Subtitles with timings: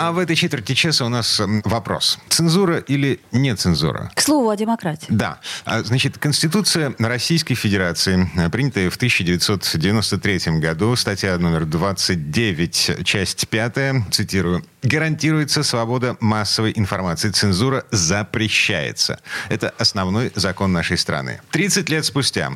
[0.00, 2.20] А в этой четверти часа у нас вопрос.
[2.28, 4.12] Цензура или не цензура?
[4.14, 5.06] К слову о демократии.
[5.08, 5.40] Да.
[5.64, 14.04] А, Значит, Конституция Российской Федерации, э, принятая в 1993 году, статья номер 29, часть 5,
[14.12, 17.30] цитирую, гарантируется свобода массовой информации.
[17.30, 19.20] Цензура запрещается.
[19.48, 21.40] Это основной закон нашей страны.
[21.50, 22.52] 30 лет спустя,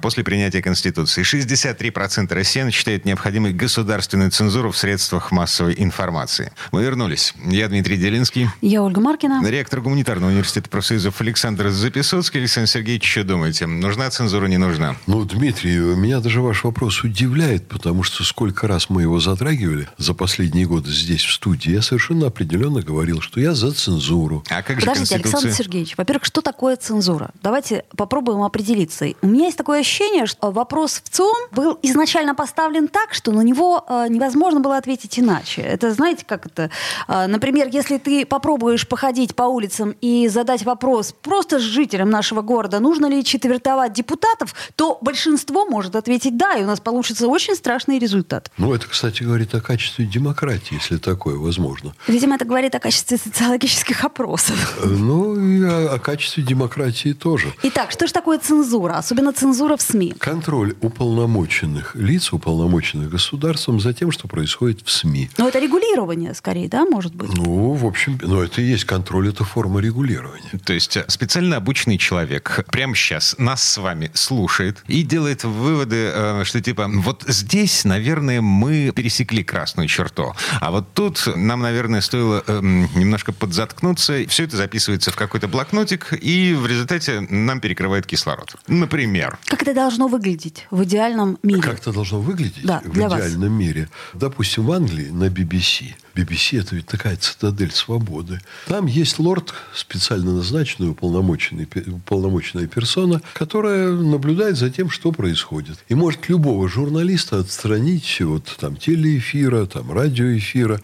[0.00, 6.52] после принятия Конституции, 63% россиян считают необходимой государственную цензуру в средствах массовой информации.
[6.72, 7.34] Мы вернулись.
[7.44, 8.48] Я Дмитрий Делинский.
[8.60, 9.42] Я Ольга Маркина.
[9.48, 12.40] Ректор гуманитарного университета профсоюзов Александр Записоцкий.
[12.40, 13.66] Александр Сергеевич, что думаете?
[13.66, 14.96] Нужна цензура, не нужна?
[15.06, 20.14] Ну, Дмитрий, меня даже ваш вопрос удивляет, потому что сколько раз мы его затрагивали за
[20.14, 24.44] последние годы здесь, в студии, я совершенно определенно говорил, что я за цензуру.
[24.50, 25.38] А как же Подождите, Конституция?
[25.38, 27.30] Александр Сергеевич, во-первых, что такое цензура?
[27.42, 29.06] Давайте попробуем определиться.
[29.22, 33.42] У меня есть такое ощущение, что вопрос в ЦИОМ был изначально поставлен так, что на
[33.42, 35.62] него э, невозможно было ответить иначе.
[35.62, 36.70] Это, знаете, как это?
[37.08, 42.80] Э, например, если ты попробуешь походить по улицам и задать вопрос просто жителям нашего города,
[42.80, 47.98] нужно ли четвертовать депутатов, то большинство может ответить «да», и у нас получится очень страшный
[47.98, 48.50] результат.
[48.58, 51.92] Ну, это, кстати, говорит о качестве демократии, если такое возможно.
[52.08, 54.78] Видимо, это говорит о качестве социологических опросов.
[54.82, 57.52] Э, Ну, и о, о качестве демократии тоже.
[57.62, 58.94] Итак, что же такое цензура?
[58.98, 60.14] Особенно цензура в СМИ.
[60.18, 65.28] Контроль уполномоченных лиц, уполномоченных государством за тем, что происходит в СМИ.
[65.38, 67.30] Ну, это регулирование, скорее, да, может быть?
[67.36, 70.58] Ну, в общем, ну, это и есть контроль, это форма регулирования.
[70.64, 76.10] То есть э, специально обученный человек прямо сейчас нас с вами слушает и делает выводы,
[76.14, 82.00] э, что типа вот здесь, наверное, мы пересекли красную черту, а вот тут нам, наверное,
[82.00, 84.24] стоило эм, немножко подзаткнуться.
[84.28, 88.54] Все это записывается в какой-то блокнотик, и в результате нам перекрывает кислород.
[88.68, 89.38] Например.
[89.46, 91.62] Как это должно выглядеть в идеальном мире?
[91.62, 93.20] Как это должно выглядеть Да, в для вас.
[93.20, 93.88] идеальном мире?
[94.14, 95.94] Допустим, в Англии на BBC.
[96.14, 98.40] BBC это ведь такая цитадель свободы.
[98.66, 105.78] Там есть лорд, специально назначенный, уполномоченный, уполномоченная персона, которая наблюдает за тем, что происходит.
[105.88, 110.80] И может любого журналиста отстранить от там, телеэфира, там, радиоэфира.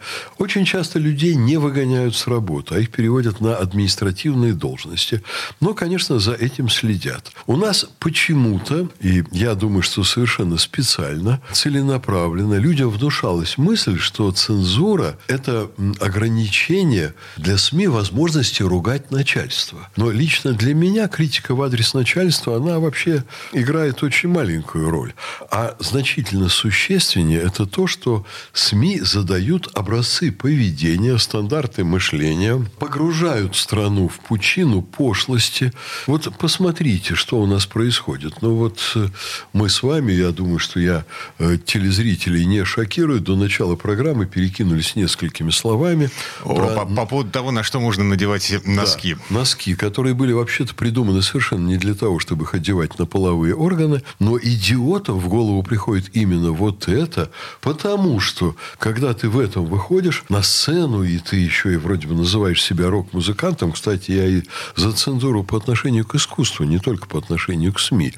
[0.49, 5.21] Очень часто людей не выгоняют с работы, а их переводят на административные должности.
[5.59, 7.31] Но, конечно, за этим следят.
[7.45, 15.19] У нас почему-то, и я думаю, что совершенно специально, целенаправленно, людям внушалась мысль, что цензура–
[15.27, 19.87] это ограничение для СМИ возможности ругать начальство.
[19.97, 23.23] Но лично для меня критика в адрес начальства, она вообще
[23.53, 25.13] играет очень маленькую роль.
[25.51, 34.19] А значительно существеннее это то, что СМИ задают образцы поведения, стандарты мышления, погружают страну в
[34.19, 35.73] пучину пошлости.
[36.07, 38.41] Вот посмотрите, что у нас происходит.
[38.41, 39.09] Ну вот э,
[39.53, 41.05] мы с вами, я думаю, что я
[41.39, 46.09] э, телезрителей не шокирую, до начала программы перекинулись несколькими словами.
[46.45, 49.15] О, про по, по поводу того, на что можно надевать носки.
[49.15, 53.55] да, носки, которые были вообще-то придуманы совершенно не для того, чтобы их одевать на половые
[53.55, 57.29] органы, но идиотам в голову приходит именно вот это,
[57.59, 62.13] потому что, когда ты в этом выходишь на сцену, и ты еще и вроде бы
[62.15, 64.43] называешь себя рок-музыкантом, кстати, я и
[64.75, 68.13] за цензуру по отношению к искусству, не только по отношению к СМИ.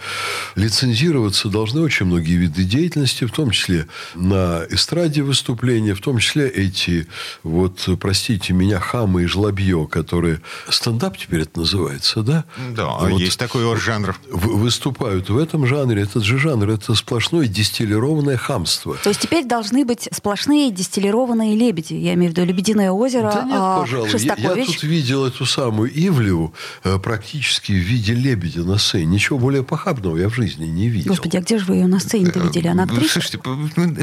[0.55, 6.50] Лицензироваться должны очень многие виды деятельности, в том числе на эстраде выступления, в том числе
[6.50, 7.07] эти,
[7.44, 10.41] вот, простите меня, хамы и жлобье, которые...
[10.69, 12.44] Стендап теперь это называется, да?
[12.75, 14.17] Да, Вот есть такой жанр.
[14.29, 16.01] выступают в этом жанре.
[16.01, 18.97] Этот же жанр– это сплошное дистиллированное хамство.
[19.03, 22.00] То есть теперь должны быть сплошные дистиллированные лебеди.
[22.01, 24.07] Я имею в виду Лебединое озеро, Да нет, а, пожалуй.
[24.09, 24.66] Я, я Шостакович.
[24.67, 26.53] тут видел эту самую Ивлеву
[26.84, 29.06] э, практически в виде лебедя на сцене.
[29.06, 31.09] Ничего более похабного я в жизни не видел.
[31.12, 32.67] Господи, а где же вы ее на сцене-то видели?
[32.67, 33.22] Она актриса?
[33.22, 33.39] Слушайте,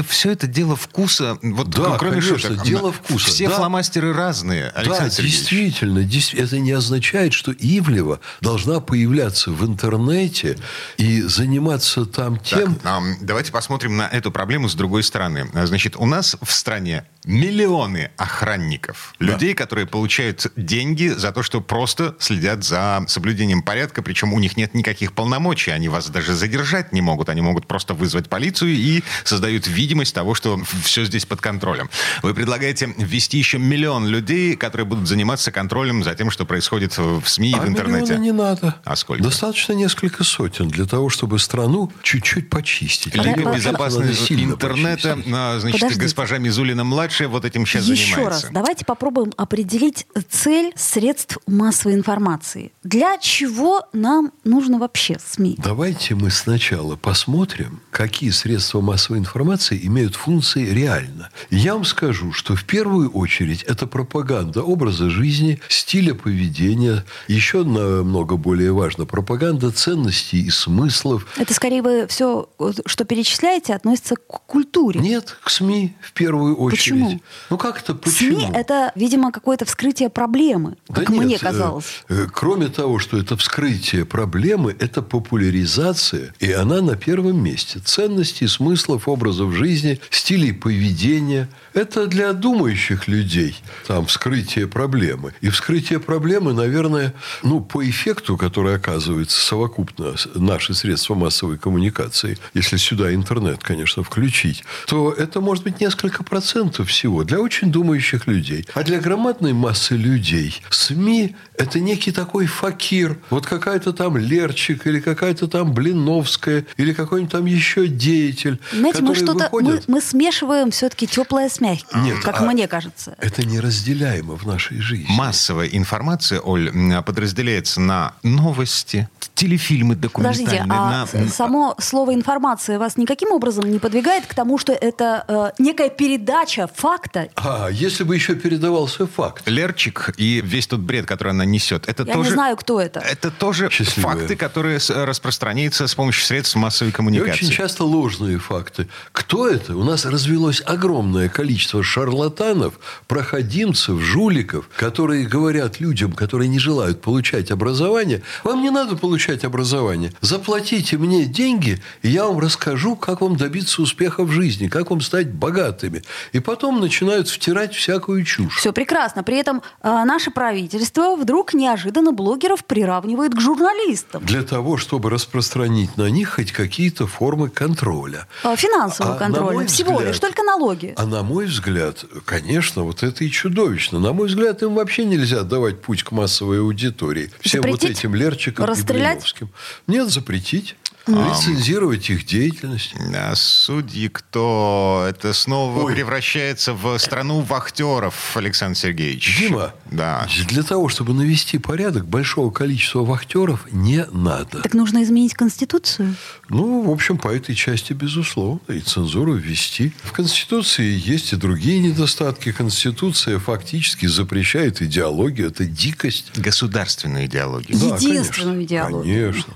[0.07, 1.37] все это дело вкуса.
[1.41, 2.63] Вот Да, кроме конечно, шуток.
[2.65, 3.55] дело вкуса, Все да.
[3.55, 5.39] фломастеры разные, Александр да, Сергеевич.
[5.39, 10.57] действительно, дес- это не означает, что Ивлева должна появляться в интернете
[10.97, 15.49] и заниматься там Так, тем, ам, давайте посмотрим на эту проблему с другой стороны.
[15.65, 19.13] Значит, у нас в стране миллион миллионы охранников.
[19.19, 24.57] Людей, которые получают деньги за то, что просто следят за соблюдением порядка, причем у них
[24.57, 25.71] нет никаких полномочий.
[25.71, 27.29] Они вас даже задержать не могут.
[27.29, 31.89] Они могут просто вызвать полицию и создают видимость того, что все здесь под контролем.
[32.23, 37.25] Вы предлагаете ввести еще миллион людей, которые будут заниматься контролем за тем, что происходит в
[37.25, 38.17] СМИ и а в интернете.
[38.17, 38.75] не надо.
[38.83, 39.23] А сколько?
[39.23, 43.15] Достаточно несколько сотен для того, чтобы страну чуть-чуть почистить.
[43.15, 45.33] Лига безопасности интернета, почистить.
[45.33, 46.03] а, значит, Подождите.
[46.03, 48.47] госпожа Мизулина-младшая вот этим сейчас Еще занимается.
[48.47, 52.71] раз, давайте попробуем определить цель средств массовой информации.
[52.83, 55.55] Для чего нам нужно вообще СМИ?
[55.59, 61.29] Давайте мы сначала посмотрим, какие средства массовой информации имеют функции реально.
[61.49, 68.35] Я вам скажу, что в первую очередь это пропаганда образа жизни, стиля поведения, еще намного
[68.37, 71.27] более важно, пропаганда ценностей и смыслов.
[71.37, 72.49] Это скорее вы все,
[72.85, 74.99] что перечисляете, относится к культуре.
[74.99, 76.79] Нет, к СМИ в первую очередь.
[76.79, 77.21] Почему?
[77.49, 78.39] Ну как это почему?
[78.39, 82.03] СМИ это, видимо, какое-то вскрытие проблемы, Да как нет, мне э, казалось.
[82.09, 87.79] э, Кроме того, что это вскрытие проблемы, это популяризация, и она на первом месте.
[87.79, 91.49] Ценностей, смыслов, образов жизни, стилей поведения.
[91.73, 93.55] Это для думающих людей
[93.87, 95.33] там вскрытие проблемы.
[95.41, 97.13] И вскрытие проблемы, наверное,
[97.43, 104.63] ну, по эффекту, который оказывается совокупно наши средства массовой коммуникации, если сюда интернет, конечно, включить,
[104.87, 108.63] то это может быть несколько процентов всего для очень думающих людей.
[108.75, 113.17] А для громадной массы людей СМИ– это некий такой факир.
[113.31, 119.13] Вот какая-то там Лерчик или какая-то там Блиновская или какой-нибудь там еще деятель, Знаете, мы
[119.15, 123.15] которые что-то мы, выходят- мы смешиваем все-таки теплое с мягким, Нет, как а- мне кажется.
[123.17, 125.07] Это неразделяемо в нашей жизни.
[125.09, 126.71] Массовая информация, Оль,
[127.03, 130.45] подразделяется на новости, телефильмы документальные.
[130.45, 135.23] Подождите, а на- само слово информация вас никаким образом не подвигает к тому, что это
[135.27, 137.29] э, некая передача факта?
[137.41, 139.47] А, если бы еще передавался факт.
[139.47, 142.29] Лерчик и весь тот бред, который она несет, это Я тоже...
[142.29, 142.99] не знаю, кто это.
[142.99, 144.15] Это тоже Счастливая.
[144.17, 147.45] факты, которые распространяются с помощью средств массовой И коммуникации.
[147.45, 148.87] очень часто ложные факты.
[149.13, 149.75] Кто это?
[149.77, 152.73] У нас развелось огромное количество шарлатанов,
[153.07, 160.11] проходимцев, жуликов, которые говорят людям, которые не желают получать образование, вам не надо получать образование.
[160.21, 164.99] Заплатите мне деньги, и я вам расскажу, как вам добиться успеха в жизни, как вам
[165.01, 166.03] стать богатыми.
[166.33, 168.57] И потом начинают втирать всякую чушь.
[168.57, 169.23] Все прекрасно.
[169.23, 174.25] При этом э, наше правительство вдруг неожиданно блогеров приравнивает к журналистам.
[174.25, 178.27] Для того, чтобы распространить на них хоть какие-то формы контроля.
[178.43, 179.65] Э, Финансового А, контроля.
[179.67, 180.93] Всего взгляд- лишь, только налоги.
[180.97, 183.99] А на мой взгляд, конечно, вот это и чудовищно.
[183.99, 187.31] На мой взгляд, им вообще нельзя давать путь к массовой аудитории.
[187.41, 187.99] Всем вот Запретить?
[187.99, 189.17] этим Лерчикам Расстрелять?
[189.17, 189.49] и Блиновским.
[189.87, 190.75] Нет, запретить.
[191.09, 192.93] Лицензировать их деятельность.
[193.15, 195.05] А судьи кто?
[195.09, 195.93] Это снова Ой.
[195.95, 199.39] превращается в страну вахтеров, Александр Сергеевич.
[199.39, 200.27] Дима, Да.
[200.47, 204.61] для того, чтобы навести порядок, большого количества вахтеров не надо.
[204.61, 206.15] Так нужно изменить Конституцию.
[206.49, 209.93] Ну, в общем, по этой части, безусловно, и цензуру ввести.
[210.03, 212.51] В Конституции есть и другие недостатки.
[212.51, 215.47] Конституция фактически запрещает идеологию.
[215.47, 216.31] Это дикость.
[216.37, 217.77] Государственную идеологию.
[217.79, 218.63] Да, Единственную конечно.
[218.63, 219.31] идеологию.
[219.31, 219.53] Конечно.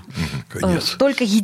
[0.54, 0.98] Э, Конечно.
[0.98, 1.43] Только единственную.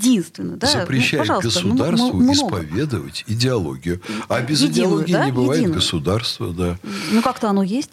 [0.57, 0.67] Да?
[0.67, 2.33] запрещает Ну, государству много.
[2.33, 4.01] исповедовать идеологию.
[4.29, 5.27] А без Единую, идеологии да?
[5.27, 5.81] не бывает Единую.
[5.81, 6.79] государства, да.
[7.11, 7.91] Ну, как-то оно есть.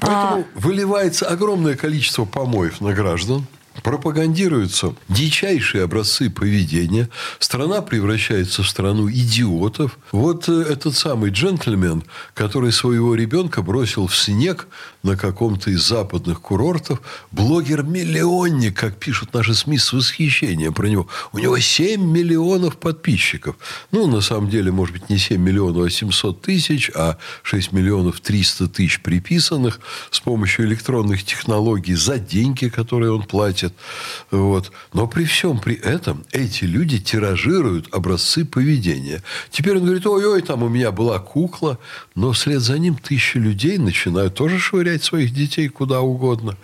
[0.00, 3.46] Поэтому выливается огромное количество помоев на граждан.
[3.82, 7.08] Пропагандируются дичайшие образцы поведения.
[7.40, 9.98] Страна превращается в страну идиотов.
[10.12, 12.04] Вот э, этот самый джентльмен,
[12.34, 14.68] который своего ребенка бросил в снег
[15.04, 21.06] на каком-то из западных курортов, блогер-миллионник, как пишут наши СМИ с восхищением про него.
[21.32, 23.56] У него 7 миллионов подписчиков.
[23.92, 28.20] Ну, на самом деле, может быть, не 7 миллионов, а 700 тысяч, а 6 миллионов
[28.20, 29.78] 300 тысяч приписанных
[30.10, 33.74] с помощью электронных технологий за деньги, которые он платит.
[34.30, 34.72] Вот.
[34.94, 39.22] Но при всем при этом эти люди тиражируют образцы поведения.
[39.50, 41.78] Теперь он говорит, ой-ой, там у меня была кукла,
[42.14, 46.56] но вслед за ним тысячи людей начинают тоже швырять своих детей куда угодно.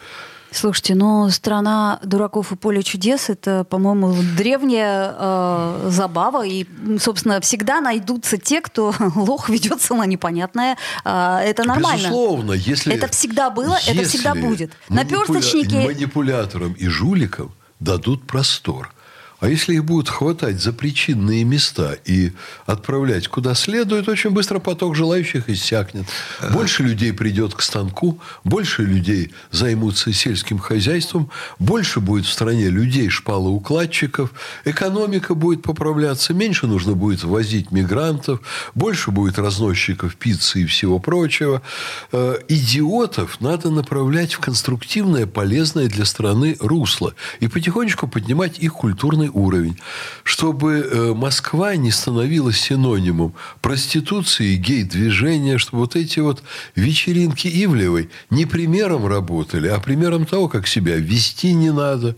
[0.52, 6.44] Слушайте, ну страна дураков и поле чудес это, по-моему, древняя э, забава.
[6.44, 6.66] И,
[6.98, 10.76] собственно, всегда найдутся те, кто лох ведется на непонятное.
[11.04, 11.98] Э, это нормально.
[12.08, 12.92] Безусловно, если...
[12.94, 14.72] Это всегда было, это всегда будет.
[14.88, 18.92] манипуля- Наперсточники- Манипуляторам и жуликам дадут простор.
[19.40, 22.32] А если их будут хватать за причинные места и
[22.66, 26.04] отправлять куда следует, очень быстро поток желающих иссякнет.
[26.52, 33.08] Больше людей придет к станку, больше людей займутся сельским хозяйством, больше будет в стране людей,
[33.08, 34.30] шпалоукладчиков,
[34.66, 38.40] экономика будет поправляться, меньше нужно будет возить мигрантов,
[38.74, 41.62] больше будет разносчиков пиццы и всего прочего.
[42.12, 49.29] Э, идиотов надо направлять в конструктивное, полезное для страны русло и потихонечку поднимать их культурный
[49.32, 49.78] уровень,
[50.24, 56.42] чтобы э, Москва не становилась синонимом проституции гей-движения, чтобы вот эти вот
[56.74, 62.16] вечеринки Ивлевой не примером работали, а примером того, как себя вести не надо.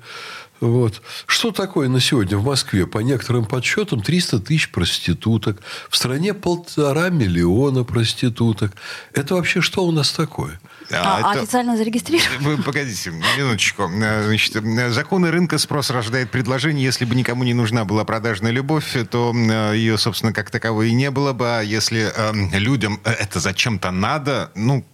[0.63, 1.03] Вот.
[1.27, 2.87] Что такое на сегодня в Москве?
[2.87, 5.61] По некоторым подсчетам 300 тысяч проституток.
[5.91, 8.73] В стране полтора миллиона проституток.
[9.13, 10.61] Это вообще что у нас такое?
[10.93, 11.41] А, а это...
[11.41, 12.39] официально зарегистрировано?
[12.41, 13.89] Вы погодите, минуточку.
[13.89, 16.85] Значит, законы рынка спрос рождает предложение.
[16.85, 19.33] Если бы никому не нужна была продажная любовь, то
[19.73, 21.59] ее, собственно, как таковой и не было бы.
[21.59, 24.85] А если э, людям это зачем-то надо, ну,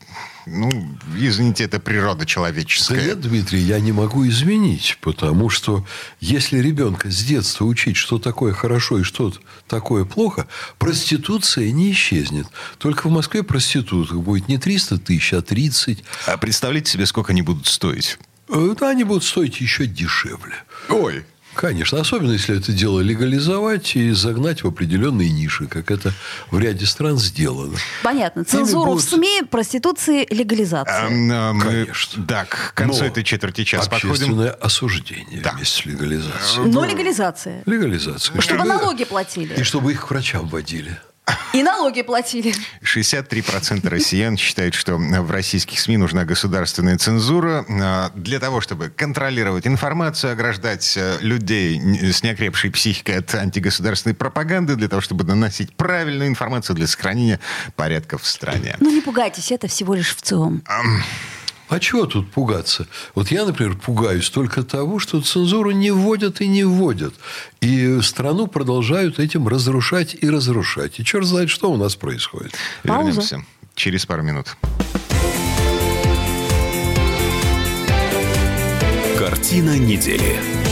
[0.51, 0.71] ну,
[1.17, 2.97] извините, это природа человеческая.
[2.97, 5.87] Да нет, Дмитрий, я не могу изменить, потому что
[6.21, 9.33] если ребенка с детства учить, что такое хорошо и что
[9.67, 12.47] такое плохо, проституция не исчезнет.
[12.79, 16.05] Только в Москве проституток будет не 300 тысяч, а 30.
[16.27, 18.19] А представляете себе, сколько они будут стоить?
[18.49, 20.57] Э, да, они будут стоить еще дешевле.
[20.89, 21.25] Ой,
[21.59, 26.13] Конечно, особенно если это дело легализовать и загнать в определенные ниши, как это
[26.53, 27.77] в ряде стран сделано.
[28.05, 28.45] Понятно.
[28.45, 29.05] Цензуру будут...
[29.05, 31.09] в СМИ, проституции, легализация.
[31.09, 32.25] А, мы, Конечно.
[32.25, 34.41] Да, к концу Но этой четверти часа подходим.
[34.61, 35.51] осуждение да.
[35.51, 36.71] вместе с легализацией.
[36.71, 37.65] Но легализация.
[37.67, 38.41] Легализация.
[38.41, 39.55] Чтобы налоги платили.
[39.55, 40.97] И чтобы их к врачам водили.
[41.53, 42.55] И налоги платили.
[42.83, 49.67] 63% россиян считают, что в российских СМИ нужна государственная цензура а, для того, чтобы контролировать
[49.67, 51.81] информацию, ограждать э, людей
[52.13, 57.41] с неокрепшей психикой от антигосударственной пропаганды, для того, чтобы наносить правильную информацию для сохранения
[57.77, 58.77] порядка в стране.
[58.81, 60.63] Ну, не пугайтесь, это всего лишь в ЦИОМ.
[61.69, 62.87] А чего тут пугаться?
[63.15, 67.15] Вот я, например, пугаюсь только того, что цензуру не вводят и не вводят.
[67.61, 70.99] И страну продолжают этим разрушать и разрушать.
[70.99, 72.53] И черт знает, что у нас происходит.
[72.85, 73.07] Пауза.
[73.07, 73.45] Вернемся
[73.75, 74.57] через пару минут.
[79.19, 80.68] Картина недели.